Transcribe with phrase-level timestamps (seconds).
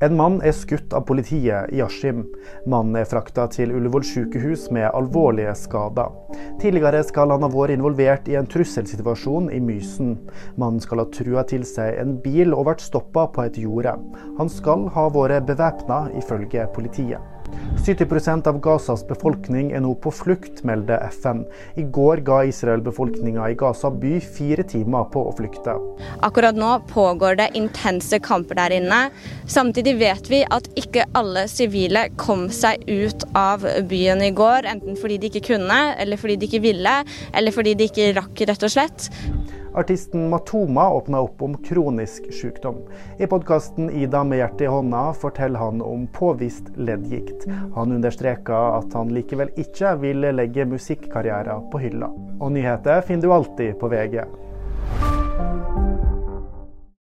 [0.00, 2.22] En mann er skutt av politiet i Askim.
[2.72, 6.14] Mannen er frakta til Ullevål sykehus med alvorlige skader.
[6.62, 10.14] Tidligere skal han ha vært involvert i en trusselsituasjon i Mysen.
[10.56, 13.92] Mannen skal ha trua til seg en bil og vært stoppa på et jorde.
[14.40, 17.20] Han skal ha vært bevæpna, ifølge politiet.
[17.86, 21.42] 70% av Gazas befolkning er nå på flukt, melder FN.
[21.80, 25.74] I går ga Israel befolkninga i Gaza by fire timer på å flykte.
[26.26, 29.00] Akkurat nå pågår det intense kamper der inne.
[29.48, 34.98] Samtidig vet vi at ikke alle sivile kom seg ut av byen i går, enten
[35.00, 37.00] fordi de ikke kunne, eller fordi de ikke ville,
[37.32, 39.10] eller fordi de ikke rakk, rett og slett.
[39.74, 42.76] Artisten Matoma åpna opp om kronisk sykdom.
[43.18, 47.46] I podkasten 'Ida med hjertet i hånda' forteller han om påvist leddgikt.
[47.74, 52.10] Han understreker at han likevel ikke vil legge musikkarrieren på hylla.
[52.40, 54.24] Og nyheter finner du alltid på VG.